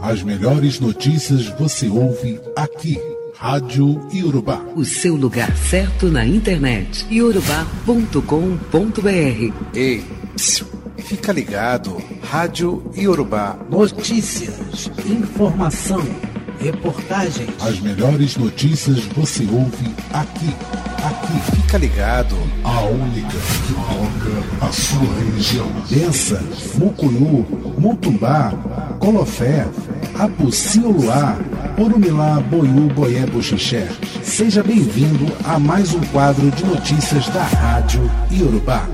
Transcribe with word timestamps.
As 0.00 0.22
melhores 0.22 0.80
notícias 0.80 1.46
você 1.58 1.88
ouve 1.88 2.40
aqui. 2.56 2.98
Rádio 3.34 4.00
Iorubá. 4.12 4.60
O 4.74 4.84
seu 4.84 5.14
lugar 5.14 5.56
certo 5.56 6.08
na 6.08 6.24
internet. 6.26 7.06
iorubá.com.br. 7.10 9.52
Ei, 9.74 10.04
psiu, 10.34 10.66
fica 10.96 11.32
ligado. 11.32 11.96
Rádio 12.22 12.82
Iorubá. 12.96 13.56
Notícias, 13.70 14.90
informação, 15.06 16.02
reportagens. 16.60 17.50
As 17.60 17.78
melhores 17.80 18.36
notícias 18.36 18.98
você 19.16 19.44
ouve 19.44 19.94
aqui. 20.12 20.48
Aqui. 21.04 21.58
Fica 21.68 21.78
ligado. 21.78 22.34
A 22.64 22.80
única 22.86 23.28
que 23.28 23.74
toca 23.74 24.66
a 24.66 24.72
sua 24.72 25.14
região. 25.34 25.70
Bença, 25.88 26.42
Mucunu, 26.76 27.46
Mutumbá, 27.78 28.52
Colofé, 28.98 29.64
Apucioluá, 30.18 31.38
Orumilá, 31.78 32.40
Boiú, 32.40 32.88
Boié, 32.92 33.24
Boxixé. 33.24 33.88
Seja 34.20 34.64
bem-vindo 34.64 35.32
a 35.44 35.60
mais 35.60 35.94
um 35.94 36.00
quadro 36.00 36.50
de 36.50 36.64
notícias 36.64 37.28
da 37.28 37.44
Rádio 37.44 38.10
Iorubá. 38.28 38.88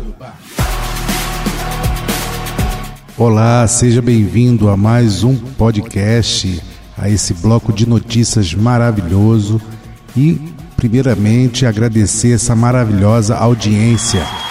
Olá, 3.16 3.66
seja 3.66 4.02
bem-vindo 4.02 4.68
a 4.68 4.76
mais 4.76 5.24
um 5.24 5.34
podcast, 5.34 6.62
a 6.98 7.08
esse 7.08 7.32
bloco 7.32 7.72
de 7.72 7.88
notícias 7.88 8.52
maravilhoso 8.52 9.58
e 10.14 10.38
primeiramente 10.76 11.64
agradecer 11.64 12.32
essa 12.32 12.54
maravilhosa 12.54 13.34
audiência. 13.34 14.43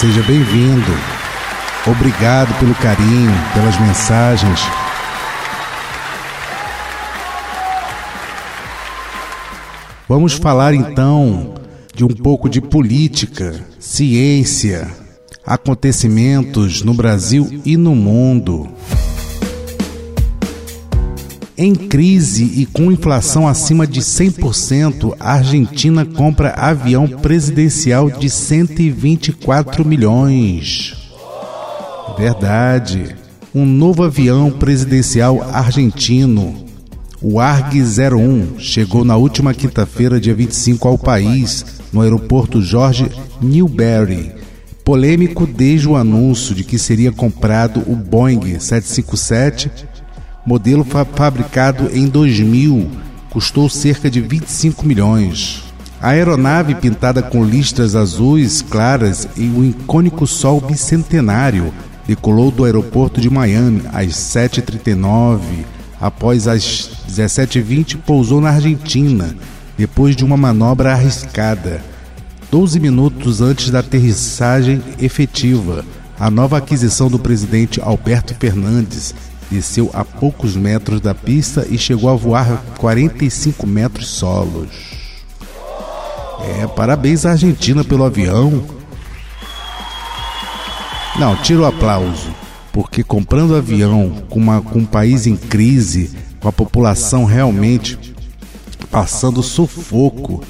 Seja 0.00 0.22
bem-vindo. 0.22 0.92
Obrigado 1.86 2.58
pelo 2.58 2.74
carinho, 2.76 3.30
pelas 3.52 3.78
mensagens. 3.78 4.58
Vamos 10.08 10.32
falar 10.32 10.72
então 10.72 11.52
de 11.94 12.02
um 12.02 12.08
pouco 12.08 12.48
de 12.48 12.62
política, 12.62 13.62
ciência, 13.78 14.90
acontecimentos 15.44 16.80
no 16.80 16.94
Brasil 16.94 17.60
e 17.66 17.76
no 17.76 17.94
mundo. 17.94 18.70
Em 21.62 21.74
crise 21.74 22.42
e 22.56 22.64
com 22.64 22.90
inflação 22.90 23.46
acima 23.46 23.86
de 23.86 24.00
100%, 24.00 25.14
a 25.20 25.34
Argentina 25.34 26.06
compra 26.06 26.54
avião 26.56 27.06
presidencial 27.06 28.10
de 28.10 28.30
124 28.30 29.84
milhões. 29.84 30.96
Verdade. 32.16 33.14
Um 33.54 33.66
novo 33.66 34.02
avião 34.02 34.50
presidencial 34.50 35.42
argentino, 35.42 36.64
o 37.20 37.38
ARG 37.38 37.82
01, 37.82 38.58
chegou 38.58 39.04
na 39.04 39.16
última 39.16 39.52
quinta-feira, 39.52 40.18
dia 40.18 40.34
25, 40.34 40.88
ao 40.88 40.96
país, 40.96 41.66
no 41.92 42.00
aeroporto 42.00 42.62
Jorge 42.62 43.06
Newbery 43.38 44.40
polêmico 44.90 45.46
desde 45.46 45.88
o 45.88 45.94
anúncio 45.94 46.52
de 46.52 46.64
que 46.64 46.76
seria 46.76 47.12
comprado 47.12 47.80
o 47.86 47.94
Boeing 47.94 48.58
757, 48.58 49.70
modelo 50.44 50.84
fa 50.84 51.04
fabricado 51.04 51.90
em 51.92 52.06
2000, 52.06 52.90
custou 53.30 53.68
cerca 53.68 54.10
de 54.10 54.20
25 54.20 54.86
milhões. 54.86 55.64
A 56.00 56.08
aeronave 56.08 56.74
pintada 56.74 57.22
com 57.22 57.44
listras 57.44 57.94
azuis 57.94 58.62
claras 58.62 59.28
e 59.36 59.48
o 59.48 59.64
icônico 59.64 60.26
sol 60.26 60.60
bicentenário 60.60 61.72
decolou 62.06 62.50
do 62.50 62.64
aeroporto 62.64 63.20
de 63.20 63.28
Miami 63.28 63.82
às 63.92 64.08
7h39. 64.08 65.40
Após 66.00 66.48
as 66.48 66.90
17h20, 67.06 67.98
pousou 67.98 68.40
na 68.40 68.50
Argentina, 68.50 69.36
depois 69.76 70.16
de 70.16 70.24
uma 70.24 70.36
manobra 70.36 70.92
arriscada. 70.92 71.82
12 72.50 72.80
minutos 72.80 73.42
antes 73.42 73.70
da 73.70 73.80
aterrissagem 73.80 74.82
efetiva, 74.98 75.84
a 76.18 76.30
nova 76.30 76.56
aquisição 76.56 77.08
do 77.08 77.18
presidente 77.18 77.80
Alberto 77.80 78.34
Fernandes 78.34 79.14
desceu 79.50 79.90
a 79.92 80.04
poucos 80.04 80.56
metros 80.56 81.00
da 81.00 81.14
pista 81.14 81.66
e 81.68 81.76
chegou 81.76 82.08
a 82.10 82.14
voar 82.14 82.62
45 82.78 83.66
metros 83.66 84.06
solos. 84.08 84.68
É, 86.42 86.66
parabéns 86.66 87.26
à 87.26 87.32
Argentina 87.32 87.84
pelo 87.84 88.04
avião. 88.04 88.64
Não, 91.18 91.36
tiro 91.36 91.62
o 91.62 91.66
aplauso, 91.66 92.34
porque 92.72 93.02
comprando 93.02 93.56
avião 93.56 94.22
com, 94.30 94.38
uma, 94.38 94.62
com 94.62 94.78
um 94.78 94.86
país 94.86 95.26
em 95.26 95.36
crise, 95.36 96.10
com 96.40 96.48
a 96.48 96.52
população 96.52 97.24
realmente 97.24 97.98
passando 98.90 99.42
sufoco, 99.42 100.42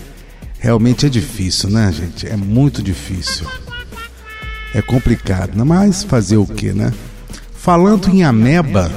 Realmente 0.61 1.07
é 1.07 1.09
difícil, 1.09 1.71
né, 1.71 1.91
gente? 1.91 2.29
É 2.29 2.37
muito 2.37 2.83
difícil. 2.83 3.47
É 4.75 4.83
complicado, 4.83 5.57
né? 5.57 5.65
mas 5.65 6.05
fazer 6.05 6.37
o 6.37 6.47
que, 6.47 6.75
né? 6.75 6.93
Falando 7.61 8.09
em 8.09 8.25
ameba, 8.25 8.91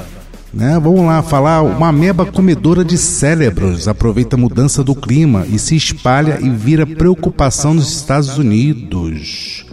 né? 0.50 0.80
Vamos 0.82 1.04
lá 1.04 1.22
falar, 1.22 1.60
uma 1.60 1.88
ameba 1.88 2.24
comedora 2.24 2.82
de 2.82 2.96
cérebros 2.96 3.86
aproveita 3.86 4.36
a 4.36 4.38
mudança 4.38 4.82
do 4.82 4.94
clima 4.94 5.44
e 5.46 5.58
se 5.58 5.76
espalha 5.76 6.38
e 6.40 6.48
vira 6.48 6.86
preocupação 6.86 7.74
nos 7.74 7.94
Estados 7.94 8.38
Unidos. 8.38 9.66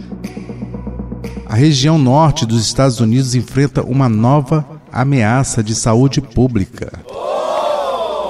A 1.46 1.54
região 1.54 1.96
norte 1.96 2.44
dos 2.44 2.66
Estados 2.66 3.00
Unidos 3.00 3.34
enfrenta 3.34 3.82
uma 3.82 4.10
nova 4.10 4.62
ameaça 4.92 5.62
de 5.62 5.74
saúde 5.74 6.20
pública. 6.20 6.92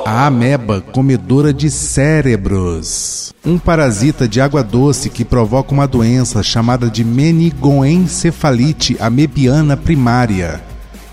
A 0.05 0.27
ameba 0.27 0.81
comedora 0.81 1.53
de 1.53 1.71
cérebros. 1.71 3.33
Um 3.47 3.57
parasita 3.57 4.27
de 4.27 4.41
água 4.41 4.63
doce 4.63 5.09
que 5.09 5.25
provoca 5.25 5.73
uma 5.73 5.87
doença 5.87 6.43
chamada 6.43 6.91
de 6.91 7.05
meningoencefalite 7.05 8.97
amebiana 8.99 9.77
primária. 9.77 10.61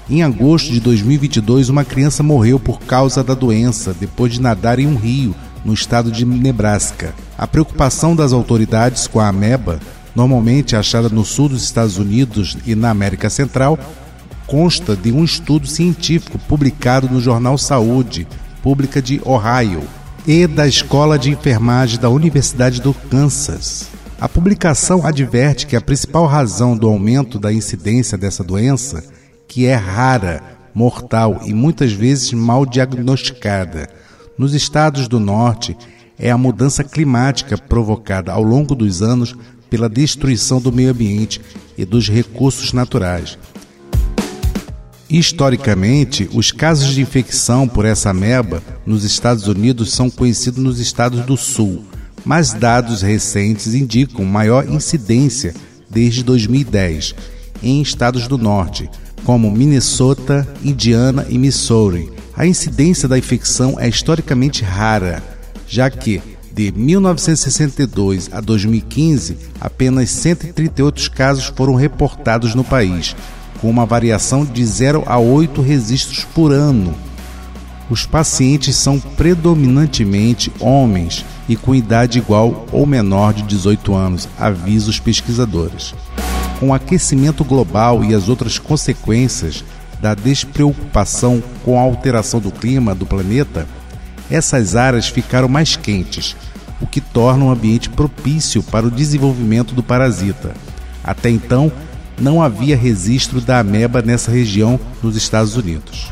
Em 0.09 0.23
agosto 0.23 0.71
de 0.71 0.79
2022, 0.79 1.69
uma 1.69 1.85
criança 1.85 2.23
morreu 2.23 2.59
por 2.59 2.79
causa 2.79 3.23
da 3.23 3.35
doença 3.35 3.95
depois 3.97 4.33
de 4.33 4.41
nadar 4.41 4.79
em 4.79 4.87
um 4.87 4.95
rio 4.95 5.35
no 5.63 5.73
estado 5.73 6.11
de 6.11 6.25
Nebraska. 6.25 7.13
A 7.37 7.45
preocupação 7.45 8.15
das 8.15 8.33
autoridades 8.33 9.05
com 9.05 9.19
a 9.19 9.27
ameba, 9.27 9.79
normalmente 10.15 10.75
achada 10.75 11.09
no 11.09 11.23
sul 11.23 11.49
dos 11.49 11.63
Estados 11.63 11.99
Unidos 11.99 12.57
e 12.65 12.73
na 12.73 12.89
América 12.89 13.29
Central, 13.29 13.77
consta 14.47 14.95
de 14.95 15.11
um 15.11 15.23
estudo 15.23 15.67
científico 15.67 16.39
publicado 16.39 17.07
no 17.07 17.21
jornal 17.21 17.55
Saúde 17.55 18.27
Pública 18.61 19.01
de 19.01 19.21
Ohio 19.23 19.83
e 20.27 20.45
da 20.45 20.67
Escola 20.67 21.17
de 21.17 21.31
Enfermagem 21.31 21.99
da 21.99 22.09
Universidade 22.09 22.81
do 22.81 22.93
Kansas. 22.93 23.87
A 24.19 24.27
publicação 24.27 25.05
adverte 25.05 25.65
que 25.65 25.75
a 25.75 25.81
principal 25.81 26.25
razão 26.25 26.75
do 26.75 26.87
aumento 26.87 27.39
da 27.39 27.53
incidência 27.53 28.17
dessa 28.17 28.43
doença, 28.43 29.03
que 29.47 29.65
é 29.65 29.75
rara, 29.75 30.43
mortal 30.73 31.41
e 31.45 31.53
muitas 31.53 31.91
vezes 31.93 32.33
mal 32.33 32.65
diagnosticada, 32.65 33.89
nos 34.37 34.53
estados 34.53 35.07
do 35.07 35.19
norte, 35.19 35.77
é 36.17 36.29
a 36.29 36.37
mudança 36.37 36.83
climática 36.83 37.57
provocada 37.57 38.31
ao 38.31 38.43
longo 38.43 38.75
dos 38.75 39.01
anos 39.01 39.35
pela 39.69 39.87
destruição 39.87 40.59
do 40.59 40.71
meio 40.71 40.91
ambiente 40.91 41.39
e 41.77 41.85
dos 41.85 42.09
recursos 42.09 42.73
naturais, 42.73 43.37
Historicamente, 45.09 46.29
os 46.33 46.51
casos 46.51 46.93
de 46.93 47.01
infecção 47.01 47.67
por 47.67 47.83
essa 47.83 48.11
ameba 48.11 48.61
nos 48.85 49.03
Estados 49.03 49.47
Unidos 49.47 49.91
são 49.91 50.07
conhecidos 50.07 50.63
nos 50.63 50.79
estados 50.79 51.25
do 51.25 51.35
Sul, 51.35 51.83
mas 52.23 52.53
dados 52.53 53.01
recentes 53.01 53.73
indicam 53.73 54.23
maior 54.23 54.69
incidência 54.69 55.55
desde 55.89 56.23
2010 56.23 57.15
em 57.63 57.81
estados 57.81 58.27
do 58.27 58.37
Norte, 58.37 58.87
como 59.23 59.49
Minnesota, 59.49 60.47
Indiana 60.63 61.25
e 61.27 61.39
Missouri. 61.39 62.11
A 62.37 62.45
incidência 62.45 63.07
da 63.07 63.17
infecção 63.17 63.79
é 63.79 63.89
historicamente 63.89 64.63
rara, 64.63 65.23
já 65.67 65.89
que 65.89 66.21
de 66.53 66.71
1962 66.71 68.29
a 68.31 68.39
2015, 68.41 69.37
apenas 69.59 70.11
138 70.11 71.11
casos 71.11 71.45
foram 71.45 71.73
reportados 71.73 72.53
no 72.53 72.63
país, 72.63 73.15
com 73.61 73.69
uma 73.69 73.85
variação 73.85 74.45
de 74.45 74.65
0 74.65 75.03
a 75.05 75.17
8 75.17 75.61
registros 75.61 76.23
por 76.23 76.51
ano. 76.51 76.93
Os 77.89 78.05
pacientes 78.05 78.75
são 78.75 78.99
predominantemente 78.99 80.51
homens 80.59 81.25
e 81.47 81.55
com 81.55 81.73
idade 81.73 82.19
igual 82.19 82.67
ou 82.71 82.85
menor 82.85 83.33
de 83.33 83.41
18 83.43 83.95
anos, 83.95 84.29
avisa 84.37 84.89
os 84.89 84.99
pesquisadores. 84.99 85.95
Com 86.59 86.69
o 86.69 86.73
aquecimento 86.73 87.43
global 87.43 88.03
e 88.03 88.13
as 88.13 88.29
outras 88.29 88.59
consequências 88.59 89.63
da 89.99 90.13
despreocupação 90.13 91.41
com 91.65 91.79
a 91.79 91.81
alteração 91.81 92.39
do 92.39 92.51
clima 92.51 92.93
do 92.93 93.05
planeta, 93.05 93.67
essas 94.29 94.75
áreas 94.75 95.07
ficaram 95.07 95.47
mais 95.47 95.75
quentes, 95.75 96.35
o 96.79 96.85
que 96.85 97.01
torna 97.01 97.45
um 97.45 97.51
ambiente 97.51 97.89
propício 97.89 98.61
para 98.61 98.85
o 98.85 98.91
desenvolvimento 98.91 99.73
do 99.73 99.81
parasita. 99.81 100.53
Até 101.03 101.29
então, 101.29 101.71
não 102.19 102.41
havia 102.41 102.75
registro 102.75 103.41
da 103.41 103.59
ameba 103.59 104.01
nessa 104.01 104.31
região 104.31 104.79
nos 105.01 105.15
Estados 105.15 105.55
Unidos. 105.55 106.11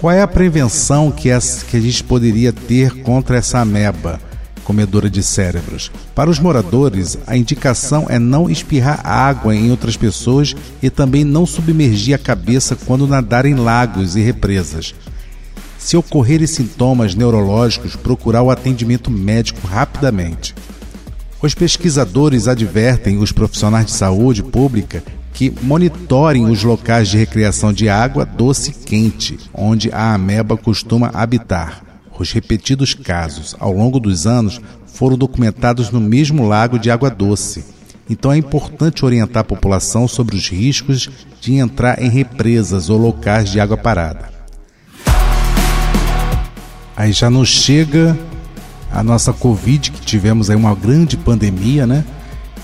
Qual 0.00 0.12
é 0.12 0.22
a 0.22 0.28
prevenção 0.28 1.10
que, 1.10 1.30
a 1.30 1.40
gente 1.40 2.04
poderia 2.04 2.52
ter 2.52 3.02
contra 3.02 3.36
essa 3.36 3.58
ameba? 3.58 4.20
comedora 4.68 5.08
de 5.08 5.22
cérebros. 5.22 5.90
Para 6.14 6.28
os 6.28 6.38
moradores, 6.38 7.16
a 7.26 7.34
indicação 7.34 8.04
é 8.10 8.18
não 8.18 8.50
espirrar 8.50 9.00
água 9.02 9.56
em 9.56 9.70
outras 9.70 9.96
pessoas 9.96 10.54
e 10.82 10.90
também 10.90 11.24
não 11.24 11.46
submergir 11.46 12.14
a 12.14 12.18
cabeça 12.18 12.76
quando 12.76 13.06
nadar 13.06 13.46
em 13.46 13.54
lagos 13.54 14.14
e 14.14 14.20
represas. 14.20 14.94
Se 15.78 15.96
ocorrerem 15.96 16.46
sintomas 16.46 17.14
neurológicos, 17.14 17.96
procurar 17.96 18.42
o 18.42 18.50
atendimento 18.50 19.10
médico 19.10 19.66
rapidamente. 19.66 20.54
Os 21.40 21.54
pesquisadores 21.54 22.48
advertem 22.48 23.18
os 23.18 23.30
profissionais 23.30 23.86
de 23.86 23.92
saúde 23.92 24.42
pública 24.42 25.04
que 25.32 25.54
monitorem 25.62 26.46
os 26.46 26.64
locais 26.64 27.08
de 27.08 27.16
recreação 27.16 27.72
de 27.72 27.88
água 27.88 28.26
doce 28.26 28.70
e 28.70 28.74
quente, 28.74 29.38
onde 29.54 29.88
a 29.92 30.14
ameba 30.14 30.56
costuma 30.56 31.10
habitar. 31.14 31.84
Os 32.18 32.32
repetidos 32.32 32.92
casos 32.92 33.54
ao 33.60 33.72
longo 33.72 34.00
dos 34.00 34.26
anos 34.26 34.60
foram 34.86 35.16
documentados 35.16 35.92
no 35.92 36.00
mesmo 36.00 36.48
lago 36.48 36.76
de 36.76 36.90
água 36.90 37.08
doce. 37.08 37.64
Então 38.10 38.32
é 38.32 38.36
importante 38.36 39.04
orientar 39.04 39.42
a 39.42 39.44
população 39.44 40.08
sobre 40.08 40.34
os 40.34 40.48
riscos 40.48 41.08
de 41.40 41.54
entrar 41.54 42.02
em 42.02 42.08
represas 42.08 42.90
ou 42.90 42.98
locais 42.98 43.48
de 43.48 43.60
água 43.60 43.76
parada. 43.76 44.28
Aí 46.96 47.12
já 47.12 47.30
nos 47.30 47.48
chega 47.48 48.18
a 48.92 49.02
nossa 49.02 49.32
Covid, 49.32 49.90
que 49.90 50.00
tivemos 50.00 50.50
aí 50.50 50.56
uma 50.56 50.74
grande 50.74 51.16
pandemia, 51.16 51.86
né? 51.86 52.04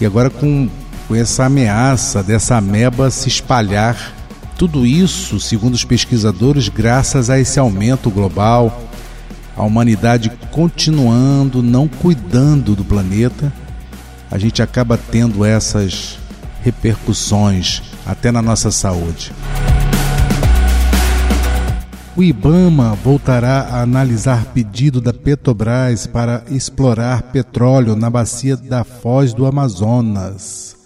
E 0.00 0.06
agora 0.06 0.30
com, 0.30 0.68
com 1.06 1.14
essa 1.14 1.44
ameaça 1.44 2.22
dessa 2.22 2.56
ameba 2.56 3.10
se 3.10 3.28
espalhar. 3.28 4.12
Tudo 4.56 4.86
isso, 4.86 5.40
segundo 5.40 5.74
os 5.74 5.84
pesquisadores, 5.84 6.68
graças 6.68 7.28
a 7.28 7.38
esse 7.38 7.58
aumento 7.58 8.10
global, 8.10 8.82
a 9.56 9.62
humanidade 9.62 10.30
continuando 10.50 11.62
não 11.62 11.86
cuidando 11.86 12.74
do 12.74 12.84
planeta, 12.84 13.52
a 14.30 14.38
gente 14.38 14.62
acaba 14.62 14.96
tendo 14.96 15.44
essas 15.44 16.18
repercussões 16.62 17.82
até 18.06 18.32
na 18.32 18.40
nossa 18.40 18.70
saúde. 18.70 19.32
O 22.16 22.22
IBAMA 22.22 22.94
voltará 22.94 23.62
a 23.62 23.82
analisar 23.82 24.44
pedido 24.54 25.00
da 25.00 25.12
Petrobras 25.12 26.06
para 26.06 26.44
explorar 26.48 27.22
petróleo 27.32 27.96
na 27.96 28.08
bacia 28.08 28.56
da 28.56 28.84
Foz 28.84 29.34
do 29.34 29.44
Amazonas. 29.44 30.76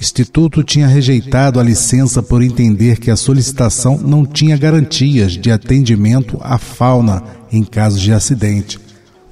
Instituto 0.00 0.62
tinha 0.62 0.86
rejeitado 0.86 1.58
a 1.58 1.64
licença 1.64 2.22
por 2.22 2.44
entender 2.44 3.00
que 3.00 3.10
a 3.10 3.16
solicitação 3.16 3.98
não 3.98 4.24
tinha 4.24 4.56
garantias 4.56 5.32
de 5.32 5.50
atendimento 5.50 6.38
à 6.40 6.58
fauna 6.58 7.24
em 7.50 7.64
casos 7.64 8.00
de 8.00 8.12
acidente. 8.12 8.78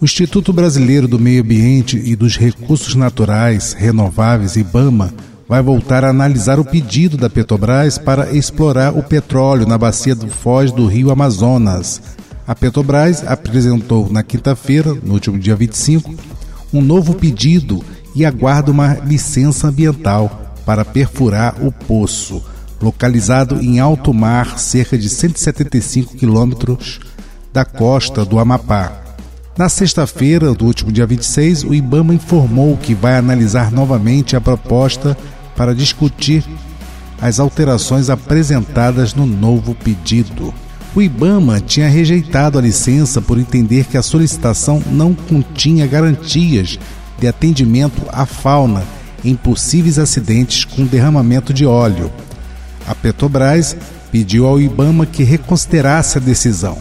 O 0.01 0.05
Instituto 0.05 0.53
Brasileiro 0.53 1.07
do 1.07 1.17
Meio 1.17 1.45
Ambiente 1.45 1.97
e 1.97 2.17
dos 2.17 2.37
Recursos 2.37 2.97
Naturais 2.97 3.73
Renováveis, 3.73 4.57
IBAMA, 4.57 5.15
vai 5.49 5.63
voltar 5.63 6.05
a 6.05 6.11
analisar 6.11 6.59
o 6.59 6.65
pedido 6.65 7.17
da 7.17 7.31
Petrobras 7.31 7.99
para 7.99 8.33
explorar 8.33 8.97
o 8.97 9.03
petróleo 9.03 9.67
na 9.67 9.79
bacia 9.79 10.15
do 10.15 10.29
Foz 10.29 10.73
do 10.73 10.87
Rio 10.87 11.11
Amazonas. 11.11 12.03
A 12.47 12.55
Petrobras 12.55 13.25
apresentou 13.27 14.11
na 14.11 14.23
quinta-feira, 14.23 14.95
no 14.95 15.15
último 15.15 15.39
dia 15.39 15.55
25, 15.55 16.15
um 16.73 16.81
novo 16.81 17.15
pedido 17.15 17.83
e 18.15 18.25
aguarda 18.25 18.71
uma 18.71 18.95
licença 18.95 19.69
ambiental 19.69 20.55
para 20.65 20.85
perfurar 20.85 21.55
o 21.65 21.71
poço, 21.71 22.43
localizado 22.81 23.61
em 23.63 23.79
alto 23.79 24.13
mar, 24.13 24.59
cerca 24.59 24.99
de 24.99 25.09
175 25.09 26.17
quilômetros 26.17 27.01
da 27.53 27.65
costa 27.65 28.25
do 28.25 28.39
Amapá. 28.39 29.06
Na 29.57 29.71
sexta-feira 29.71 30.53
do 30.53 30.67
último 30.67 30.93
dia 30.93 31.07
26, 31.07 31.65
o 31.65 31.73
IBAMA 31.73 32.13
informou 32.13 32.77
que 32.77 32.95
vai 32.95 33.17
analisar 33.17 33.73
novamente 33.73 34.37
a 34.37 34.41
proposta 34.41 35.17
para 35.57 35.75
discutir 35.75 36.45
as 37.23 37.41
alterações 37.41 38.11
apresentadas 38.11 39.15
no 39.15 39.25
novo 39.25 39.75
pedido. 39.75 40.53
O 40.95 41.01
IBAMA 41.01 41.59
tinha 41.59 41.89
rejeitado 41.89 42.59
a 42.59 42.63
licença 42.63 43.23
por 43.23 43.39
entender 43.39 43.87
que 43.87 43.97
a 43.97 44.03
solicitação 44.03 44.83
não 44.91 45.15
continha 45.15 45.87
garantias 45.87 46.79
de 47.19 47.27
atendimento 47.27 48.03
à 48.13 48.27
fauna 48.27 48.85
em 49.25 49.35
possíveis 49.35 49.99
acidentes 49.99 50.67
com 50.67 50.85
derramamento 50.85 51.55
de 51.55 51.65
óleo. 51.65 52.13
A 52.87 52.95
Petrobras 52.95 53.75
pediu 54.13 54.47
ao 54.47 54.61
IBAMA 54.61 55.07
que 55.07 55.23
reconsiderasse 55.23 56.19
a 56.19 56.21
decisão. 56.21 56.77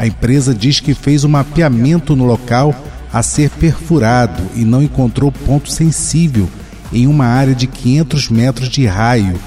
A 0.00 0.06
empresa 0.06 0.54
diz 0.54 0.80
que 0.80 0.94
fez 0.94 1.24
um 1.24 1.28
mapeamento 1.28 2.16
no 2.16 2.24
local 2.24 2.74
a 3.12 3.22
ser 3.22 3.50
perfurado 3.50 4.42
e 4.56 4.64
não 4.64 4.82
encontrou 4.82 5.30
ponto 5.30 5.70
sensível 5.70 6.48
em 6.90 7.06
uma 7.06 7.26
área 7.26 7.54
de 7.54 7.66
500 7.66 8.30
metros 8.30 8.70
de 8.70 8.86
raio 8.86 9.38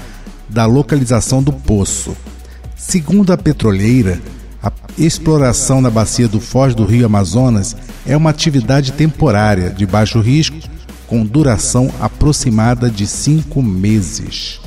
da 0.48 0.64
localização 0.64 1.42
do 1.42 1.52
poço. 1.52 2.16
Segundo 2.76 3.32
a 3.32 3.36
petroleira, 3.36 4.22
a 4.62 4.70
exploração 4.96 5.80
na 5.80 5.90
bacia 5.90 6.28
do 6.28 6.38
Foz 6.38 6.72
do 6.72 6.84
Rio 6.84 7.06
Amazonas 7.06 7.74
é 8.06 8.16
uma 8.16 8.30
atividade 8.30 8.92
temporária 8.92 9.70
de 9.70 9.84
baixo 9.84 10.20
risco, 10.20 10.56
com 11.08 11.26
duração 11.26 11.90
aproximada 11.98 12.88
de 12.88 13.08
cinco 13.08 13.60
meses. 13.60 14.60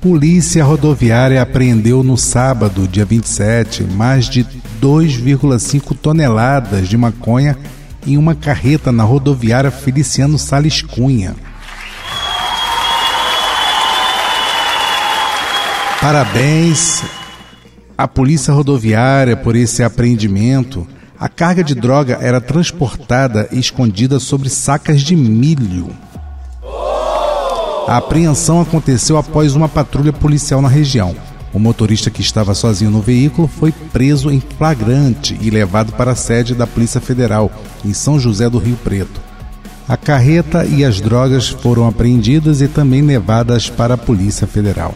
Polícia 0.00 0.64
Rodoviária 0.64 1.42
apreendeu 1.42 2.02
no 2.02 2.16
sábado, 2.16 2.88
dia 2.88 3.04
27, 3.04 3.84
mais 3.84 4.30
de 4.30 4.46
2,5 4.80 5.94
toneladas 5.94 6.88
de 6.88 6.96
maconha 6.96 7.58
em 8.06 8.16
uma 8.16 8.34
carreta 8.34 8.90
na 8.90 9.04
rodoviária 9.04 9.70
Feliciano 9.70 10.38
Sales 10.38 10.80
Cunha. 10.80 11.36
Parabéns 16.00 17.02
à 17.98 18.08
Polícia 18.08 18.54
Rodoviária 18.54 19.36
por 19.36 19.54
esse 19.54 19.82
apreendimento. 19.82 20.88
A 21.18 21.28
carga 21.28 21.62
de 21.62 21.74
droga 21.74 22.16
era 22.22 22.40
transportada 22.40 23.50
e 23.52 23.58
escondida 23.58 24.18
sobre 24.18 24.48
sacas 24.48 25.02
de 25.02 25.14
milho. 25.14 25.90
A 27.90 27.96
apreensão 27.96 28.60
aconteceu 28.60 29.16
após 29.16 29.56
uma 29.56 29.68
patrulha 29.68 30.12
policial 30.12 30.62
na 30.62 30.68
região. 30.68 31.12
O 31.52 31.58
motorista 31.58 32.08
que 32.08 32.20
estava 32.20 32.54
sozinho 32.54 32.88
no 32.88 33.02
veículo 33.02 33.48
foi 33.48 33.72
preso 33.72 34.30
em 34.30 34.38
flagrante 34.38 35.36
e 35.40 35.50
levado 35.50 35.90
para 35.94 36.12
a 36.12 36.14
sede 36.14 36.54
da 36.54 36.68
Polícia 36.68 37.00
Federal, 37.00 37.50
em 37.84 37.92
São 37.92 38.16
José 38.20 38.48
do 38.48 38.58
Rio 38.58 38.76
Preto. 38.76 39.20
A 39.88 39.96
carreta 39.96 40.64
e 40.64 40.84
as 40.84 41.00
drogas 41.00 41.48
foram 41.48 41.88
apreendidas 41.88 42.60
e 42.60 42.68
também 42.68 43.02
levadas 43.02 43.68
para 43.68 43.94
a 43.94 43.98
Polícia 43.98 44.46
Federal. 44.46 44.94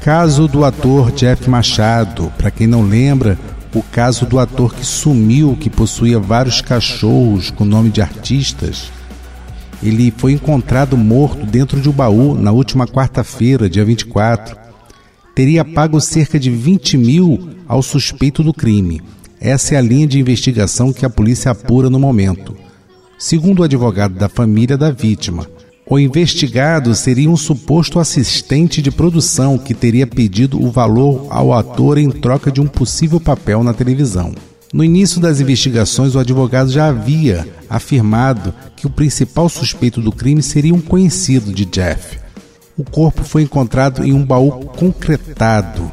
Caso 0.00 0.46
do 0.46 0.64
ator 0.64 1.10
Jeff 1.10 1.50
Machado. 1.50 2.32
Para 2.38 2.52
quem 2.52 2.68
não 2.68 2.82
lembra, 2.82 3.36
o 3.74 3.82
caso 3.82 4.26
do 4.26 4.38
ator 4.38 4.72
que 4.72 4.86
sumiu, 4.86 5.58
que 5.60 5.68
possuía 5.68 6.20
vários 6.20 6.60
cachorros 6.60 7.50
com 7.50 7.64
nome 7.64 7.90
de 7.90 8.00
artistas 8.00 8.96
ele 9.82 10.12
foi 10.16 10.32
encontrado 10.32 10.96
morto 10.96 11.46
dentro 11.46 11.80
de 11.80 11.88
um 11.88 11.92
baú 11.92 12.34
na 12.34 12.50
última 12.50 12.86
quarta-feira, 12.86 13.68
dia 13.68 13.84
24. 13.84 14.56
Teria 15.34 15.64
pago 15.64 16.00
cerca 16.00 16.38
de 16.38 16.50
20 16.50 16.96
mil 16.96 17.50
ao 17.66 17.82
suspeito 17.82 18.42
do 18.42 18.52
crime. 18.52 19.00
Essa 19.40 19.74
é 19.74 19.78
a 19.78 19.82
linha 19.82 20.06
de 20.06 20.18
investigação 20.18 20.92
que 20.92 21.06
a 21.06 21.10
polícia 21.10 21.52
apura 21.52 21.88
no 21.88 21.98
momento. 21.98 22.56
Segundo 23.18 23.60
o 23.60 23.62
advogado 23.62 24.14
da 24.14 24.28
família 24.28 24.76
da 24.76 24.90
vítima, 24.90 25.46
o 25.90 25.98
investigado 25.98 26.94
seria 26.94 27.30
um 27.30 27.36
suposto 27.36 27.98
assistente 27.98 28.82
de 28.82 28.90
produção 28.90 29.56
que 29.56 29.74
teria 29.74 30.06
pedido 30.06 30.62
o 30.62 30.70
valor 30.70 31.26
ao 31.30 31.52
ator 31.52 31.98
em 31.98 32.10
troca 32.10 32.50
de 32.50 32.60
um 32.60 32.66
possível 32.66 33.20
papel 33.20 33.62
na 33.62 33.72
televisão. 33.72 34.34
No 34.72 34.84
início 34.84 35.20
das 35.20 35.40
investigações, 35.40 36.14
o 36.14 36.18
advogado 36.18 36.70
já 36.70 36.88
havia 36.88 37.48
afirmado 37.70 38.52
que 38.76 38.86
o 38.86 38.90
principal 38.90 39.48
suspeito 39.48 40.00
do 40.00 40.12
crime 40.12 40.42
seria 40.42 40.74
um 40.74 40.80
conhecido 40.80 41.52
de 41.52 41.64
Jeff. 41.64 42.18
O 42.76 42.84
corpo 42.84 43.24
foi 43.24 43.42
encontrado 43.42 44.04
em 44.04 44.12
um 44.12 44.24
baú 44.24 44.50
concretado, 44.66 45.90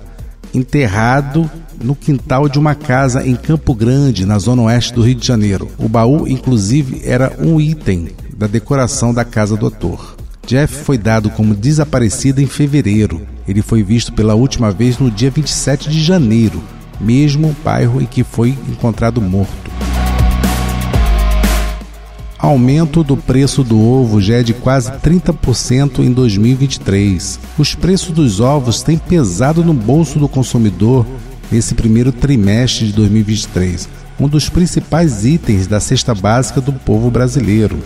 enterrado 0.54 1.50
no 1.82 1.96
quintal 1.96 2.50
de 2.50 2.60
uma 2.60 2.76
casa 2.76 3.26
em 3.26 3.36
Campo 3.36 3.74
Grande, 3.74 4.26
na 4.26 4.38
zona 4.40 4.64
oeste 4.64 4.94
do 4.94 5.02
Rio 5.02 5.16
de 5.16 5.26
Janeiro. 5.26 5.70
O 5.78 5.88
baú, 5.88 6.28
inclusive, 6.28 7.02
era 7.06 7.34
um 7.40 7.60
item 7.60 8.10
da 8.36 8.46
decoração 8.46 9.14
da 9.14 9.24
casa 9.24 9.56
do 9.56 9.68
ator. 9.68 10.16
Jeff 10.46 10.84
foi 10.84 10.98
dado 10.98 11.30
como 11.30 11.56
desaparecido 11.56 12.42
em 12.42 12.46
fevereiro. 12.46 13.22
Ele 13.48 13.62
foi 13.62 13.82
visto 13.84 14.14
pela 14.14 14.36
última 14.36 14.70
vez 14.72 15.00
no 15.00 15.10
dia 15.10 15.32
27 15.32 15.90
de 15.90 16.04
janeiro, 16.04 16.62
mesmo 17.00 17.56
bairro 17.64 18.02
em 18.02 18.06
que 18.06 18.24
foi 18.24 18.50
encontrado 18.70 19.22
morto. 19.22 19.72
Aumento 22.38 23.04
do 23.04 23.18
preço 23.18 23.64
do 23.64 23.80
ovo 23.80 24.22
já 24.22 24.36
é 24.36 24.44
de 24.44 24.54
quase 24.54 24.92
30% 24.92 26.00
em 26.00 26.12
2023. 26.12 27.40
Os 27.58 27.74
preços 27.74 28.12
dos 28.12 28.40
ovos 28.40 28.84
têm 28.84 28.98
pesado 28.98 29.64
no 29.64 29.74
bolso 29.74 30.20
do 30.20 30.28
consumidor 30.28 31.06
nesse 31.52 31.74
primeiro 31.74 32.12
trimestre 32.12 32.88
de 32.88 32.94
2023, 32.94 33.90
um 34.20 34.28
dos 34.28 34.50
principais 34.50 35.26
itens 35.26 35.66
da 35.66 35.80
cesta 35.80 36.14
básica 36.14 36.62
do 36.62 36.74
povo 36.74 37.10
brasileiro. 37.10 37.80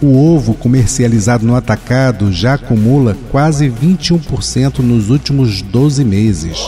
O 0.00 0.16
ovo 0.16 0.54
comercializado 0.54 1.44
no 1.44 1.54
atacado 1.54 2.32
já 2.32 2.54
acumula 2.54 3.16
quase 3.30 3.68
21% 3.68 4.78
nos 4.78 5.10
últimos 5.10 5.60
12 5.60 6.04
meses. 6.04 6.58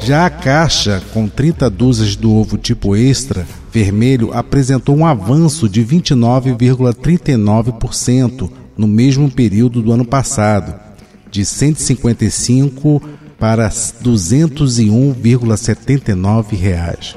Já 0.05 0.25
a 0.25 0.29
caixa 0.29 1.01
com 1.13 1.29
30 1.29 1.69
dúzias 1.69 2.17
do 2.17 2.35
ovo 2.35 2.57
tipo 2.57 2.93
extra 2.93 3.47
vermelho 3.71 4.33
apresentou 4.33 4.97
um 4.97 5.05
avanço 5.05 5.69
de 5.69 5.81
29,39% 5.85 8.51
no 8.77 8.85
mesmo 8.85 9.31
período 9.31 9.81
do 9.81 9.93
ano 9.93 10.03
passado, 10.03 10.77
de 11.31 11.45
155 11.45 13.01
para 13.39 13.69
201,79 13.69 16.57
reais. 16.57 17.15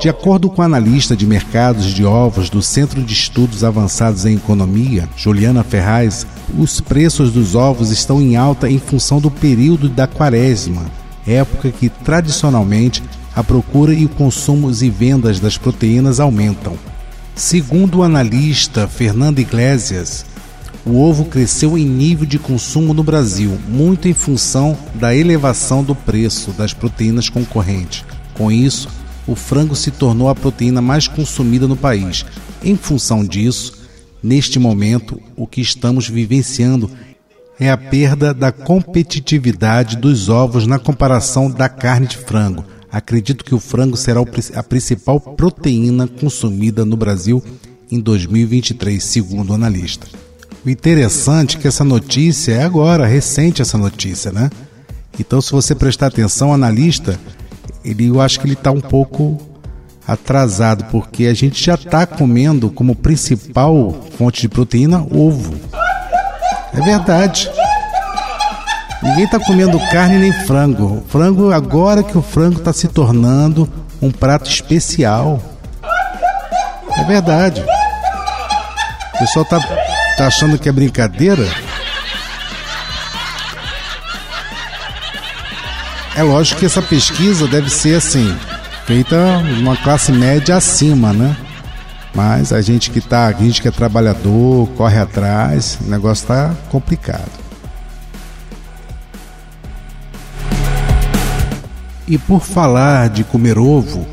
De 0.00 0.08
acordo 0.08 0.50
com 0.50 0.62
a 0.62 0.64
analista 0.64 1.16
de 1.16 1.24
mercados 1.24 1.84
de 1.86 2.04
ovos 2.04 2.50
do 2.50 2.60
Centro 2.62 3.00
de 3.02 3.12
Estudos 3.12 3.62
Avançados 3.62 4.26
em 4.26 4.34
Economia, 4.34 5.08
Juliana 5.16 5.62
Ferraz, 5.62 6.26
os 6.58 6.80
preços 6.80 7.30
dos 7.32 7.54
ovos 7.54 7.92
estão 7.92 8.20
em 8.20 8.34
alta 8.36 8.68
em 8.68 8.78
função 8.78 9.20
do 9.20 9.30
período 9.30 9.88
da 9.88 10.08
quaresma, 10.08 10.86
época 11.32 11.70
que 11.70 11.88
tradicionalmente 11.88 13.02
a 13.34 13.44
procura 13.44 13.94
e 13.94 14.04
o 14.04 14.08
consumo 14.08 14.70
e 14.70 14.90
vendas 14.90 15.38
das 15.38 15.56
proteínas 15.56 16.18
aumentam. 16.18 16.76
Segundo 17.34 17.98
o 17.98 18.02
analista 18.02 18.88
Fernando 18.88 19.38
Iglesias, 19.38 20.26
o 20.84 21.00
ovo 21.00 21.26
cresceu 21.26 21.76
em 21.76 21.84
nível 21.84 22.26
de 22.26 22.38
consumo 22.38 22.94
no 22.94 23.04
Brasil, 23.04 23.58
muito 23.68 24.08
em 24.08 24.14
função 24.14 24.76
da 24.94 25.14
elevação 25.14 25.84
do 25.84 25.94
preço 25.94 26.50
das 26.52 26.72
proteínas 26.72 27.28
concorrentes. 27.28 28.04
Com 28.34 28.50
isso, 28.50 28.88
o 29.26 29.36
frango 29.36 29.76
se 29.76 29.90
tornou 29.90 30.28
a 30.28 30.34
proteína 30.34 30.80
mais 30.80 31.06
consumida 31.06 31.68
no 31.68 31.76
país. 31.76 32.24
Em 32.64 32.74
função 32.74 33.24
disso, 33.24 33.74
neste 34.22 34.58
momento, 34.58 35.20
o 35.36 35.46
que 35.46 35.60
estamos 35.60 36.08
vivenciando 36.08 36.90
é 37.60 37.70
a 37.70 37.76
perda 37.76 38.32
da 38.32 38.52
competitividade 38.52 39.96
dos 39.96 40.28
ovos 40.28 40.66
na 40.66 40.78
comparação 40.78 41.50
da 41.50 41.68
carne 41.68 42.06
de 42.06 42.16
frango. 42.16 42.64
Acredito 42.90 43.44
que 43.44 43.54
o 43.54 43.60
frango 43.60 43.96
será 43.96 44.20
a 44.54 44.62
principal 44.62 45.20
proteína 45.20 46.06
consumida 46.06 46.84
no 46.84 46.96
Brasil 46.96 47.42
em 47.90 48.00
2023, 48.00 49.02
segundo 49.02 49.50
o 49.50 49.54
analista. 49.54 50.06
O 50.64 50.70
interessante 50.70 51.56
é 51.56 51.60
que 51.60 51.68
essa 51.68 51.84
notícia 51.84 52.52
é 52.52 52.62
agora, 52.62 53.06
recente 53.06 53.60
essa 53.60 53.76
notícia, 53.76 54.32
né? 54.32 54.50
Então, 55.18 55.40
se 55.40 55.50
você 55.50 55.74
prestar 55.74 56.06
atenção, 56.06 56.50
o 56.50 56.54
analista, 56.54 57.18
ele, 57.84 58.06
eu 58.06 58.20
acho 58.20 58.40
que 58.40 58.46
ele 58.46 58.54
está 58.54 58.70
um 58.70 58.80
pouco 58.80 59.38
atrasado, 60.06 60.84
porque 60.90 61.26
a 61.26 61.34
gente 61.34 61.62
já 61.62 61.74
está 61.74 62.06
comendo 62.06 62.70
como 62.70 62.94
principal 62.94 64.06
fonte 64.16 64.42
de 64.42 64.48
proteína 64.48 65.02
ovo. 65.02 65.54
É 66.72 66.80
verdade. 66.80 67.50
Ninguém 69.02 69.24
está 69.24 69.38
comendo 69.38 69.78
carne 69.90 70.18
nem 70.18 70.32
frango. 70.44 71.04
Frango, 71.08 71.52
agora 71.52 72.02
que 72.02 72.18
o 72.18 72.22
frango 72.22 72.58
está 72.58 72.72
se 72.72 72.88
tornando 72.88 73.70
um 74.02 74.10
prato 74.10 74.50
especial. 74.50 75.40
É 76.96 77.04
verdade. 77.04 77.64
O 79.14 79.18
pessoal 79.18 79.44
está 79.44 79.60
tá 80.16 80.26
achando 80.26 80.58
que 80.58 80.68
é 80.68 80.72
brincadeira. 80.72 81.46
É 86.16 86.22
lógico 86.22 86.58
que 86.58 86.66
essa 86.66 86.82
pesquisa 86.82 87.46
deve 87.46 87.70
ser 87.70 87.96
assim, 87.96 88.36
feita 88.84 89.16
uma 89.60 89.76
classe 89.76 90.10
média 90.10 90.56
acima, 90.56 91.12
né? 91.12 91.36
Mas 92.18 92.52
a 92.52 92.60
gente 92.60 92.90
que 92.90 93.00
tá, 93.00 93.28
a 93.28 93.32
gente 93.32 93.62
que 93.62 93.68
é 93.68 93.70
trabalhador, 93.70 94.68
corre 94.70 94.98
atrás, 94.98 95.78
o 95.80 95.88
negócio 95.88 96.26
tá 96.26 96.52
complicado. 96.68 97.30
E 102.08 102.18
por 102.18 102.42
falar 102.42 103.08
de 103.08 103.22
comer 103.22 103.56
ovo, 103.56 104.04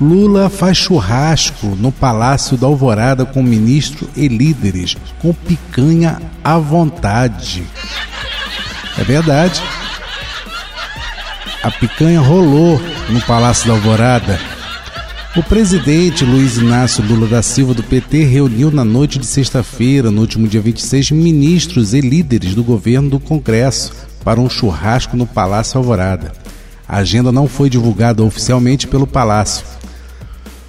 Lula 0.00 0.48
faz 0.48 0.76
churrasco 0.76 1.74
no 1.74 1.90
Palácio 1.90 2.56
da 2.56 2.68
Alvorada 2.68 3.26
com 3.26 3.42
ministro 3.42 4.08
e 4.14 4.28
líderes, 4.28 4.96
com 5.20 5.34
picanha 5.34 6.22
à 6.44 6.56
vontade. 6.56 7.64
É 8.96 9.02
verdade. 9.02 9.60
A 11.64 11.70
picanha 11.72 12.20
rolou 12.20 12.80
no 13.08 13.20
Palácio 13.22 13.66
da 13.66 13.72
Alvorada 13.72 14.38
o 15.36 15.42
presidente 15.44 16.24
Luiz 16.24 16.56
Inácio 16.56 17.04
Lula 17.04 17.28
da 17.28 17.40
Silva 17.40 17.72
do 17.72 17.84
PT 17.84 18.24
reuniu 18.24 18.68
na 18.72 18.84
noite 18.84 19.16
de 19.16 19.26
sexta-feira, 19.26 20.10
no 20.10 20.20
último 20.22 20.48
dia 20.48 20.60
26, 20.60 21.12
ministros 21.12 21.94
e 21.94 22.00
líderes 22.00 22.52
do 22.52 22.64
governo 22.64 23.10
do 23.10 23.20
Congresso 23.20 23.92
para 24.24 24.40
um 24.40 24.50
churrasco 24.50 25.16
no 25.16 25.26
Palácio 25.26 25.78
Alvorada. 25.78 26.32
A 26.86 26.96
agenda 26.96 27.30
não 27.30 27.46
foi 27.46 27.70
divulgada 27.70 28.24
oficialmente 28.24 28.88
pelo 28.88 29.06
Palácio. 29.06 29.64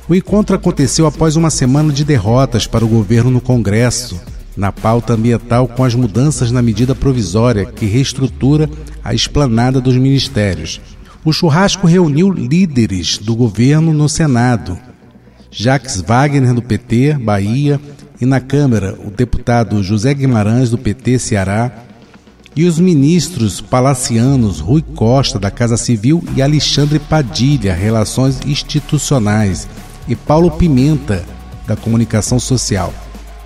O 0.08 0.14
encontro 0.14 0.56
aconteceu 0.56 1.08
após 1.08 1.36
uma 1.36 1.50
semana 1.50 1.92
de 1.92 2.06
derrotas 2.06 2.68
para 2.68 2.86
o 2.86 2.88
governo 2.88 3.32
no 3.32 3.42
Congresso, 3.42 4.22
na 4.56 4.72
pauta 4.72 5.14
ambiental 5.14 5.68
com 5.68 5.84
as 5.84 5.96
mudanças 5.96 6.52
na 6.52 6.62
medida 6.62 6.94
provisória 6.94 7.66
que 7.66 7.88
reestrutura 7.88 8.70
a 9.04 9.12
esplanada 9.12 9.82
dos 9.82 9.96
ministérios. 9.96 10.80
O 11.24 11.32
churrasco 11.32 11.86
reuniu 11.86 12.32
líderes 12.32 13.20
do 13.20 13.36
governo 13.36 13.94
no 13.94 14.10
Senado. 14.10 14.78
Jacques 15.52 16.02
Wagner, 16.02 16.54
do 16.54 16.64
PT, 16.64 17.14
Bahia, 17.14 17.80
e 18.20 18.26
na 18.26 18.40
Câmara, 18.40 18.98
o 19.06 19.12
deputado 19.12 19.84
José 19.84 20.16
Guimarães, 20.16 20.72
do 20.72 20.80
PT, 20.80 21.20
Ceará, 21.20 21.72
e 22.56 22.66
os 22.66 22.80
ministros 22.80 23.62
palacianos 23.62 24.60
Rui 24.60 24.82
Costa, 24.82 25.38
da 25.38 25.52
Casa 25.52 25.78
Civil, 25.78 26.24
e 26.36 26.42
Alexandre 26.42 26.98
Padilha, 26.98 27.74
Relações 27.74 28.40
Institucionais, 28.46 29.68
e 30.08 30.16
Paulo 30.16 30.50
Pimenta, 30.50 31.24
da 31.68 31.76
Comunicação 31.76 32.40
Social. 32.40 32.92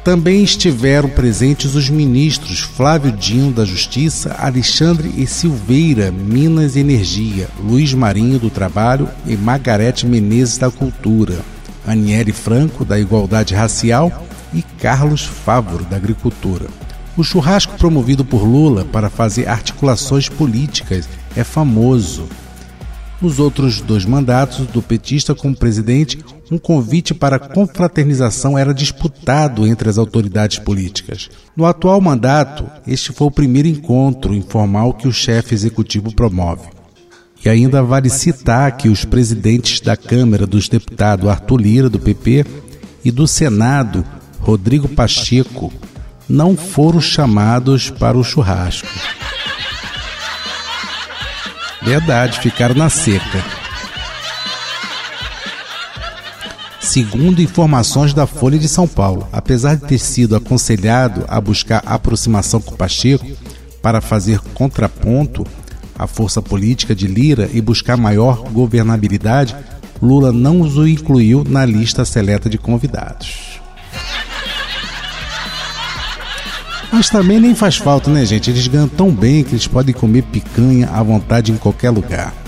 Também 0.06 0.44
estiveram 0.44 1.10
presentes 1.10 1.74
os 1.74 1.90
ministros 1.90 2.60
Flávio 2.60 3.12
Dino, 3.12 3.52
da 3.52 3.66
Justiça, 3.66 4.36
Alexandre 4.38 5.12
e 5.18 5.26
Silveira, 5.26 6.12
Minas 6.12 6.76
e 6.76 6.80
Energia, 6.82 7.50
Luiz 7.60 7.92
Marinho, 7.92 8.38
do 8.38 8.52
Trabalho 8.52 9.10
e 9.26 9.36
Margarete 9.36 10.06
Menezes, 10.06 10.60
da 10.60 10.70
Cultura, 10.70 11.40
Aniele 11.88 12.32
Franco, 12.32 12.86
da 12.86 13.00
Igualdade 13.00 13.56
Racial 13.56 14.28
e 14.54 14.62
Carlos 14.62 15.24
Fávoro, 15.24 15.84
da 15.86 15.96
Agricultura. 15.96 16.68
O 17.18 17.24
churrasco 17.24 17.76
promovido 17.76 18.24
por 18.24 18.44
Lula 18.44 18.86
para 18.86 19.10
fazer 19.10 19.50
articulações 19.50 20.30
políticas 20.30 21.10
é 21.36 21.44
famoso 21.44 22.30
nos 23.20 23.40
outros 23.40 23.82
dois 23.82 24.06
mandatos 24.06 24.68
do 24.68 24.84
petista 24.84 25.34
como 25.34 25.56
presidente, 25.56 26.24
um 26.52 26.58
convite 26.58 27.14
para 27.14 27.40
confraternização 27.40 28.58
era 28.58 28.74
disputado 28.74 29.66
entre 29.66 29.90
as 29.90 29.98
autoridades 29.98 30.60
políticas. 30.60 31.30
No 31.56 31.66
atual 31.66 32.00
mandato, 32.00 32.66
este 32.86 33.12
foi 33.12 33.28
o 33.28 33.32
primeiro 33.32 33.68
encontro 33.68 34.34
informal 34.34 34.94
que 34.94 35.08
o 35.08 35.14
chefe 35.14 35.56
executivo 35.56 36.14
promove. 36.14 36.70
E 37.44 37.50
ainda 37.50 37.84
vale 37.84 38.10
citar 38.10 38.76
que 38.78 38.90
os 38.90 39.06
presidentes 39.06 39.80
da 39.80 39.96
Câmara 39.96 40.48
dos 40.48 40.68
Deputados 40.68 41.30
Arthur 41.30 41.62
Lira, 41.62 41.90
do 41.90 42.00
PP, 42.00 42.46
e 43.04 43.12
do 43.12 43.28
Senado, 43.28 44.04
Rodrigo 44.40 44.88
Pacheco, 44.88 45.72
não 46.28 46.58
foram 46.58 47.00
chamados 47.00 47.92
para 47.92 48.18
o 48.18 48.24
churrasco. 48.24 48.88
Verdade, 51.84 52.40
ficaram 52.40 52.74
na 52.74 52.90
seca. 52.90 53.65
Segundo 56.86 57.42
informações 57.42 58.14
da 58.14 58.28
Folha 58.28 58.60
de 58.60 58.70
São 58.70 58.88
Paulo, 58.88 59.28
apesar 59.32 59.76
de 59.76 59.88
ter 59.88 59.98
sido 59.98 60.36
aconselhado 60.36 61.26
a 61.28 61.42
buscar 61.42 61.82
aproximação 61.84 62.62
com 62.62 62.76
Pacheco 62.76 63.26
para 63.82 64.00
fazer 64.02 64.40
contraponto 64.54 65.46
à 65.98 66.06
força 66.06 66.44
política 66.44 66.94
de 66.94 67.08
Lira 67.08 67.50
e 67.52 67.60
buscar 67.60 67.98
maior 67.98 68.48
governabilidade, 68.52 69.56
Lula 70.00 70.32
não 70.32 70.62
os 70.62 70.76
incluiu 70.88 71.44
na 71.44 71.66
lista 71.66 72.06
seleta 72.06 72.48
de 72.48 72.60
convidados. 72.60 73.60
Mas 76.92 77.10
também 77.10 77.40
nem 77.40 77.56
faz 77.56 77.78
falta, 77.78 78.12
né, 78.12 78.24
gente? 78.26 78.52
Eles 78.52 78.68
ganham 78.68 78.88
tão 78.88 79.10
bem 79.10 79.44
que 79.44 79.54
eles 79.54 79.68
podem 79.68 79.94
comer 79.94 80.22
picanha 80.22 80.88
à 80.90 81.02
vontade 81.02 81.52
em 81.52 81.58
qualquer 81.58 81.90
lugar. 81.90 82.45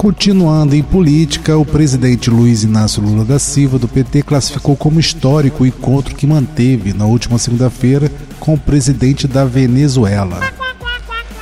Continuando 0.00 0.74
em 0.74 0.82
política, 0.82 1.58
o 1.58 1.64
presidente 1.66 2.30
Luiz 2.30 2.62
Inácio 2.62 3.02
Lula 3.02 3.22
da 3.22 3.38
Silva, 3.38 3.78
do 3.78 3.86
PT, 3.86 4.22
classificou 4.22 4.74
como 4.74 4.98
histórico 4.98 5.62
o 5.62 5.66
encontro 5.66 6.16
que 6.16 6.26
manteve 6.26 6.94
na 6.94 7.04
última 7.04 7.36
segunda-feira 7.36 8.10
com 8.38 8.54
o 8.54 8.58
presidente 8.58 9.28
da 9.28 9.44
Venezuela, 9.44 10.40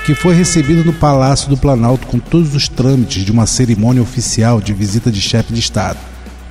que 0.05 0.13
foi 0.13 0.35
recebido 0.35 0.85
no 0.85 0.93
Palácio 0.93 1.49
do 1.49 1.57
Planalto 1.57 2.09
com 2.09 2.19
todos 2.19 2.53
os 2.53 2.69
trâmites 2.69 3.25
de 3.25 3.31
uma 3.31 3.47
cerimônia 3.47 4.03
oficial 4.03 4.61
de 4.61 4.73
visita 4.73 5.09
de 5.09 5.21
chefe 5.21 5.53
de 5.53 5.61
Estado. 5.61 6.01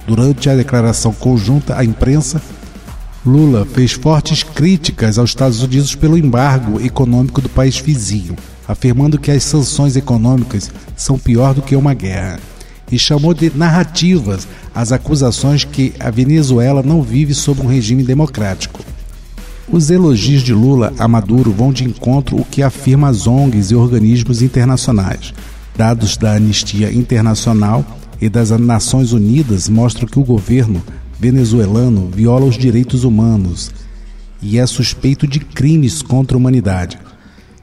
Durante 0.08 0.50
a 0.50 0.56
declaração 0.56 1.12
conjunta 1.12 1.78
à 1.78 1.84
imprensa, 1.84 2.42
Lula 3.26 3.66
fez 3.66 3.92
fortes 3.92 4.44
críticas 4.44 5.20
aos 5.20 5.32
Estados 5.32 5.62
Unidos 5.62 5.94
pelo 5.94 6.18
embargo 6.18 6.80
econômico 6.80 7.42
do 7.42 7.50
país 7.50 7.78
vizinho 7.78 8.38
afirmando 8.68 9.18
que 9.18 9.32
as 9.32 9.44
sanções 9.44 9.96
econômicas 9.96 10.72
são 10.96 11.18
pior 11.18 11.54
do 11.54 11.62
que 11.62 11.76
uma 11.76 11.94
guerra, 11.94 12.40
e 12.92 12.98
chamou 12.98 13.34
de 13.34 13.52
narrativas 13.56 14.48
as 14.74 14.92
acusações 14.92 15.64
que 15.64 15.94
a 16.00 16.10
Venezuela 16.10 16.82
não 16.82 17.02
vive 17.02 17.34
sob 17.34 17.62
um 17.62 17.68
regime 17.68 18.04
democrático. 18.04 18.80
Os 19.70 19.90
elogios 19.90 20.44
de 20.44 20.54
Lula 20.54 20.94
a 20.98 21.08
Maduro 21.08 21.52
vão 21.52 21.74
de 21.74 21.84
encontro 21.84 22.40
o 22.40 22.46
que 22.46 22.64
afirma 22.64 23.10
as 23.10 23.28
ONGs 23.28 23.72
e 23.72 23.76
organismos 23.76 24.42
internacionais. 24.42 25.34
Dados 25.76 26.16
da 26.16 26.34
Anistia 26.34 26.92
Internacional 26.92 27.86
e 28.22 28.30
das 28.30 28.50
Nações 28.52 29.12
Unidas 29.12 29.68
mostram 29.68 30.08
que 30.08 30.20
o 30.20 30.24
governo 30.24 30.82
venezuelano 31.20 32.10
viola 32.14 32.46
os 32.46 32.58
direitos 32.58 33.04
humanos 33.04 33.72
e 34.42 34.58
é 34.58 34.66
suspeito 34.66 35.28
de 35.28 35.40
crimes 35.40 36.02
contra 36.02 36.38
a 36.38 36.40
humanidade. 36.40 36.98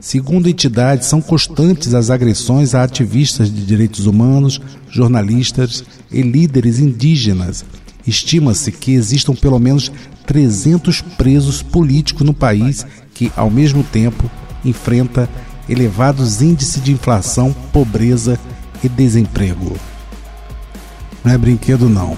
Segundo 0.04 0.50
entidades, 0.50 1.08
são 1.08 1.23
constantes 1.23 1.94
as 1.94 2.11
agressões 2.11 2.75
a 2.75 2.84
ativistas 2.84 3.50
de 3.50 3.64
direitos 3.64 4.04
humanos, 4.04 4.61
jornalistas 4.90 5.82
e 6.12 6.20
líderes 6.20 6.78
indígenas. 6.78 7.64
Estima-se 8.06 8.70
que 8.70 8.92
existam 8.92 9.34
pelo 9.34 9.58
menos 9.58 9.90
300 10.26 11.00
presos 11.00 11.62
políticos 11.62 12.20
no 12.26 12.34
país 12.34 12.87
que, 13.14 13.32
ao 13.34 13.49
mesmo 13.49 13.82
tempo, 13.82 14.30
enfrenta 14.62 15.26
elevados 15.70 16.42
índices 16.42 16.84
de 16.84 16.92
inflação, 16.92 17.56
pobreza 17.73 18.38
e 18.82 18.90
desemprego. 18.90 19.75
Não 21.25 21.32
é 21.32 21.38
brinquedo, 21.38 21.88
não. 21.88 22.14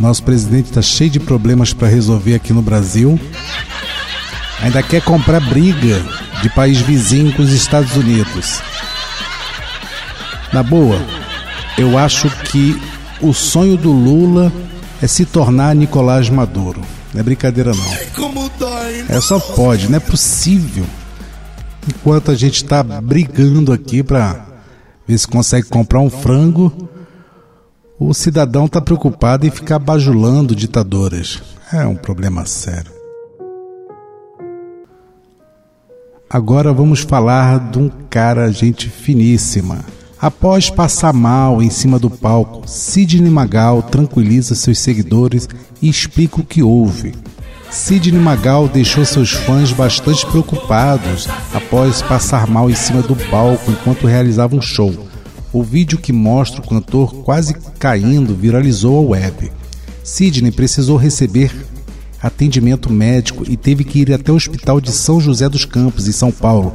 Nosso 0.00 0.22
presidente 0.22 0.70
está 0.70 0.80
cheio 0.80 1.10
de 1.10 1.20
problemas 1.20 1.74
para 1.74 1.88
resolver 1.88 2.34
aqui 2.36 2.54
no 2.54 2.62
Brasil. 2.62 3.20
Ainda 4.62 4.82
quer 4.82 5.02
comprar 5.02 5.40
briga 5.40 6.21
de 6.42 6.50
país 6.50 6.80
vizinho 6.80 7.32
com 7.34 7.42
os 7.42 7.52
Estados 7.52 7.96
Unidos. 7.96 8.60
Na 10.52 10.62
boa, 10.62 11.00
eu 11.78 11.96
acho 11.96 12.28
que 12.50 12.80
o 13.20 13.32
sonho 13.32 13.76
do 13.76 13.92
Lula 13.92 14.52
é 15.00 15.06
se 15.06 15.24
tornar 15.24 15.74
Nicolás 15.74 16.28
Maduro. 16.28 16.82
Não 17.14 17.20
é 17.20 17.22
brincadeira 17.22 17.72
não. 17.72 17.92
É 19.08 19.20
só 19.20 19.38
pode, 19.38 19.88
não 19.88 19.96
é 19.96 20.00
possível. 20.00 20.84
Enquanto 21.88 22.30
a 22.30 22.34
gente 22.34 22.56
está 22.56 22.82
brigando 22.82 23.72
aqui 23.72 24.02
para 24.02 24.44
ver 25.06 25.18
se 25.18 25.26
consegue 25.26 25.68
comprar 25.68 26.00
um 26.00 26.10
frango, 26.10 26.88
o 27.98 28.12
cidadão 28.12 28.66
está 28.66 28.80
preocupado 28.80 29.46
em 29.46 29.50
ficar 29.50 29.78
bajulando 29.78 30.54
ditadoras. 30.54 31.42
É 31.72 31.86
um 31.86 31.96
problema 31.96 32.44
sério. 32.46 33.01
Agora 36.32 36.72
vamos 36.72 37.00
falar 37.00 37.58
de 37.70 37.78
um 37.78 37.90
cara, 38.08 38.50
gente 38.50 38.88
finíssima. 38.88 39.80
Após 40.18 40.70
passar 40.70 41.12
mal 41.12 41.62
em 41.62 41.68
cima 41.68 41.98
do 41.98 42.08
palco, 42.08 42.66
Sidney 42.66 43.30
Magal 43.30 43.82
tranquiliza 43.82 44.54
seus 44.54 44.78
seguidores 44.78 45.46
e 45.82 45.90
explica 45.90 46.40
o 46.40 46.44
que 46.44 46.62
houve. 46.62 47.12
Sidney 47.70 48.18
Magal 48.18 48.66
deixou 48.66 49.04
seus 49.04 49.32
fãs 49.32 49.72
bastante 49.72 50.24
preocupados 50.24 51.28
após 51.52 52.00
passar 52.00 52.46
mal 52.46 52.70
em 52.70 52.74
cima 52.74 53.02
do 53.02 53.14
palco 53.14 53.70
enquanto 53.70 54.06
realizava 54.06 54.56
um 54.56 54.62
show. 54.62 55.06
O 55.52 55.62
vídeo 55.62 55.98
que 55.98 56.14
mostra 56.14 56.62
o 56.62 56.66
cantor 56.66 57.12
quase 57.16 57.52
caindo 57.78 58.34
viralizou 58.34 59.06
a 59.06 59.10
web. 59.10 59.52
Sidney 60.02 60.50
precisou 60.50 60.96
receber 60.96 61.54
atendimento 62.22 62.90
médico 62.90 63.44
e 63.48 63.56
teve 63.56 63.82
que 63.82 64.00
ir 64.00 64.12
até 64.12 64.30
o 64.30 64.36
Hospital 64.36 64.80
de 64.80 64.92
São 64.92 65.20
José 65.20 65.48
dos 65.48 65.64
Campos, 65.64 66.06
em 66.06 66.12
São 66.12 66.30
Paulo, 66.30 66.72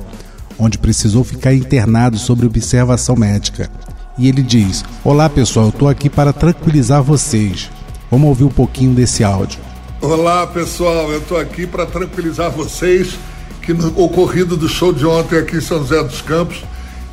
onde 0.59 0.77
precisou 0.77 1.23
ficar 1.23 1.53
internado 1.53 2.17
sobre 2.17 2.45
observação 2.45 3.15
médica. 3.15 3.71
E 4.17 4.27
ele 4.27 4.41
diz: 4.41 4.83
Olá 5.03 5.29
pessoal, 5.29 5.67
eu 5.67 5.71
estou 5.71 5.87
aqui 5.87 6.09
para 6.09 6.33
tranquilizar 6.33 7.01
vocês. 7.01 7.69
Vamos 8.11 8.27
ouvir 8.27 8.43
um 8.43 8.49
pouquinho 8.49 8.93
desse 8.93 9.23
áudio. 9.23 9.59
Olá 10.01 10.45
pessoal, 10.45 11.11
eu 11.11 11.19
estou 11.19 11.39
aqui 11.39 11.65
para 11.65 11.85
tranquilizar 11.85 12.51
vocês 12.51 13.17
que 13.61 13.73
no 13.73 13.87
ocorrido 14.01 14.55
do 14.55 14.67
show 14.67 14.93
de 14.93 15.05
ontem 15.05 15.37
aqui 15.39 15.57
em 15.57 15.61
São 15.61 15.79
José 15.79 16.01
dos 16.01 16.21
Campos, 16.21 16.63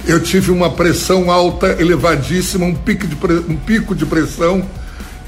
eu 0.07 0.21
tive 0.21 0.51
uma 0.51 0.71
pressão 0.71 1.31
alta, 1.31 1.81
elevadíssima, 1.81 2.67
um 2.67 2.75
pico 2.75 3.07
de, 3.07 3.17
um 3.51 3.57
pico 3.57 3.95
de 3.95 4.07
pressão, 4.07 4.63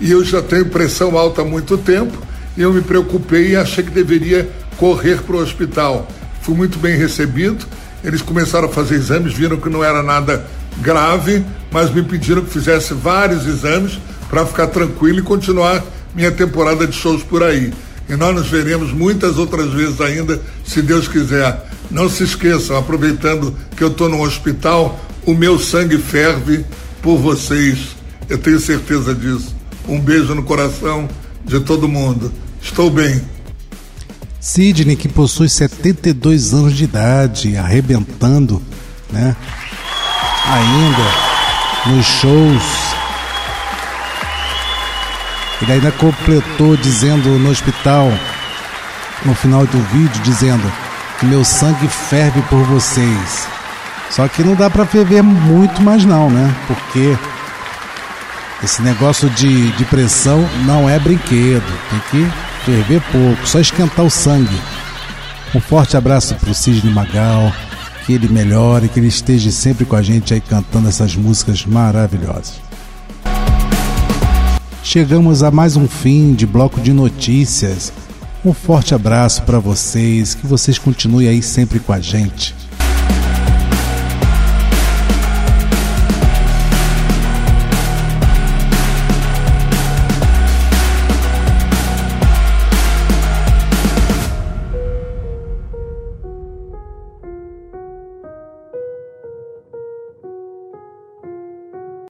e 0.00 0.10
eu 0.10 0.22
já 0.22 0.42
tenho 0.42 0.66
pressão 0.66 1.16
alta 1.18 1.42
há 1.42 1.44
muito 1.44 1.76
tempo 1.78 2.25
eu 2.62 2.72
me 2.72 2.80
preocupei 2.80 3.50
e 3.50 3.56
achei 3.56 3.84
que 3.84 3.90
deveria 3.90 4.48
correr 4.76 5.22
para 5.22 5.36
o 5.36 5.40
hospital. 5.40 6.08
Fui 6.42 6.54
muito 6.54 6.78
bem 6.78 6.96
recebido. 6.96 7.66
Eles 8.04 8.22
começaram 8.22 8.68
a 8.68 8.72
fazer 8.72 8.94
exames, 8.94 9.34
viram 9.34 9.56
que 9.56 9.68
não 9.68 9.82
era 9.82 10.02
nada 10.02 10.46
grave, 10.78 11.44
mas 11.70 11.92
me 11.92 12.02
pediram 12.02 12.42
que 12.42 12.50
fizesse 12.50 12.94
vários 12.94 13.46
exames 13.46 13.98
para 14.28 14.46
ficar 14.46 14.68
tranquilo 14.68 15.18
e 15.18 15.22
continuar 15.22 15.84
minha 16.14 16.30
temporada 16.30 16.86
de 16.86 16.94
shows 16.94 17.22
por 17.22 17.42
aí. 17.42 17.72
E 18.08 18.14
nós 18.14 18.34
nos 18.34 18.48
veremos 18.48 18.92
muitas 18.92 19.36
outras 19.38 19.72
vezes 19.72 20.00
ainda, 20.00 20.40
se 20.64 20.80
Deus 20.80 21.08
quiser. 21.08 21.68
Não 21.90 22.08
se 22.08 22.22
esqueçam, 22.22 22.76
aproveitando 22.76 23.54
que 23.76 23.82
eu 23.82 23.88
estou 23.88 24.08
no 24.08 24.22
hospital, 24.22 25.00
o 25.24 25.34
meu 25.34 25.58
sangue 25.58 25.98
ferve 25.98 26.64
por 27.02 27.18
vocês. 27.18 27.96
Eu 28.28 28.38
tenho 28.38 28.60
certeza 28.60 29.14
disso. 29.14 29.54
Um 29.88 30.00
beijo 30.00 30.34
no 30.34 30.42
coração 30.42 31.08
de 31.44 31.60
todo 31.60 31.88
mundo. 31.88 32.32
Estou 32.66 32.90
bem. 32.90 33.22
Sidney, 34.40 34.96
que 34.96 35.08
possui 35.08 35.48
72 35.48 36.52
anos 36.52 36.74
de 36.76 36.84
idade, 36.84 37.56
arrebentando, 37.56 38.60
né? 39.10 39.34
Ainda 40.44 41.94
nos 41.94 42.04
shows. 42.04 42.62
Ele 45.62 45.72
ainda 45.72 45.92
completou 45.92 46.76
dizendo 46.76 47.38
no 47.38 47.50
hospital, 47.50 48.12
no 49.24 49.34
final 49.34 49.64
do 49.64 49.78
vídeo, 49.92 50.22
dizendo 50.22 50.70
que 51.18 51.24
meu 51.24 51.44
sangue 51.44 51.88
ferve 51.88 52.42
por 52.42 52.62
vocês. 52.64 53.46
Só 54.10 54.28
que 54.28 54.42
não 54.42 54.54
dá 54.54 54.68
para 54.68 54.84
ferver 54.84 55.22
muito 55.22 55.80
mais 55.80 56.04
não, 56.04 56.28
né? 56.28 56.54
Porque 56.66 57.16
esse 58.62 58.82
negócio 58.82 59.30
de, 59.30 59.70
de 59.72 59.84
pressão 59.84 60.46
não 60.66 60.90
é 60.90 60.98
brinquedo. 60.98 61.64
Tem 61.90 62.00
que 62.10 62.45
ferver 62.66 63.00
pouco, 63.12 63.46
só 63.46 63.60
esquentar 63.60 64.04
o 64.04 64.10
sangue. 64.10 64.60
Um 65.54 65.60
forte 65.60 65.96
abraço 65.96 66.34
para 66.34 66.50
o 66.50 66.54
Cisne 66.54 66.90
Magal, 66.90 67.52
que 68.04 68.12
ele 68.12 68.28
melhore, 68.28 68.88
que 68.88 68.98
ele 68.98 69.06
esteja 69.06 69.52
sempre 69.52 69.84
com 69.84 69.94
a 69.94 70.02
gente 70.02 70.34
aí 70.34 70.40
cantando 70.40 70.88
essas 70.88 71.14
músicas 71.14 71.64
maravilhosas. 71.64 72.54
Chegamos 74.82 75.44
a 75.44 75.50
mais 75.52 75.76
um 75.76 75.86
fim 75.86 76.34
de 76.34 76.44
bloco 76.44 76.80
de 76.80 76.92
notícias. 76.92 77.92
Um 78.44 78.52
forte 78.52 78.96
abraço 78.96 79.42
para 79.44 79.60
vocês, 79.60 80.34
que 80.34 80.46
vocês 80.46 80.76
continuem 80.76 81.28
aí 81.28 81.42
sempre 81.42 81.78
com 81.78 81.92
a 81.92 82.00
gente. 82.00 82.52